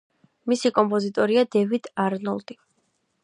[0.51, 2.59] მისი კომპოზიტორია დევიდ არნოლდი.